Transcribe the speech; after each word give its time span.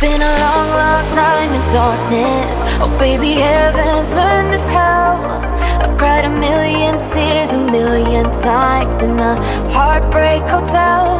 been 0.00 0.22
a 0.22 0.34
long, 0.46 0.68
long 0.78 1.04
time 1.10 1.50
in 1.54 1.62
darkness. 1.72 2.62
Oh, 2.78 2.94
baby, 3.00 3.32
heaven 3.32 4.06
turned 4.14 4.52
to 4.52 4.60
hell. 4.70 5.18
I've 5.82 5.98
cried 5.98 6.24
a 6.24 6.30
million 6.30 6.94
tears 7.10 7.50
a 7.54 7.58
million 7.58 8.30
times 8.30 9.02
in 9.02 9.18
a 9.18 9.34
heartbreak 9.74 10.42
hotel. 10.42 11.18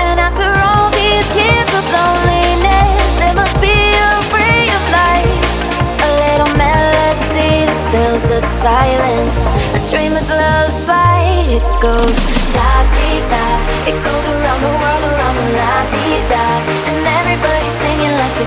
And 0.00 0.18
after 0.18 0.48
all 0.48 0.88
these 0.96 1.28
years 1.36 1.70
of 1.76 1.84
loneliness, 1.92 3.08
there 3.20 3.36
must 3.36 3.56
be 3.60 3.76
a 3.76 4.10
ray 4.32 4.64
of 4.78 4.84
light, 4.96 5.40
a 6.00 6.10
little 6.24 6.52
melody 6.56 7.68
that 7.68 7.80
fills 7.92 8.22
the 8.32 8.40
silence. 8.64 9.36
A 9.76 9.80
dreamer's 9.92 10.30
lullaby, 10.30 11.20
it 11.56 11.66
goes. 11.82 12.25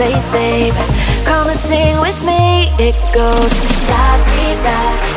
space, 0.00 0.30
babe. 0.30 0.74
Come 1.26 1.48
and 1.48 1.60
sing 1.60 2.00
with 2.00 2.24
me. 2.24 2.72
It 2.78 2.96
goes 3.12 3.52
da 3.86 4.04
dee 4.24 4.56
da. 4.64 5.09